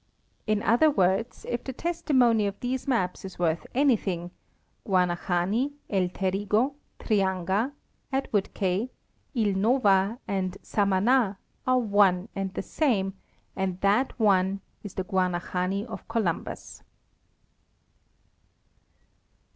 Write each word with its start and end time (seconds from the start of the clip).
In 0.47 0.63
other 0.63 0.89
words, 0.89 1.45
if 1.47 1.63
the 1.63 1.75
testi 1.75 2.15
mony 2.15 2.47
of 2.47 2.59
these 2.59 2.87
maps 2.87 3.23
is 3.23 3.37
worth 3.37 3.67
anything, 3.75 4.31
Guanahani, 4.83 5.73
El 5.91 6.09
Terrigo, 6.09 6.73
Trianga, 6.97 7.71
Atwood 8.11 8.51
Cay, 8.55 8.89
Isle 9.37 9.53
Nova 9.53 10.17
and 10.27 10.57
Samana 10.63 11.37
are 11.67 11.77
one 11.77 12.29
and 12.35 12.51
the 12.55 12.63
same, 12.63 13.13
and 13.55 13.79
that 13.81 14.19
one 14.19 14.61
is 14.81 14.95
the 14.95 15.03
Guanahani 15.03 15.85
of 15.85 16.07
Columbus. 16.07 16.81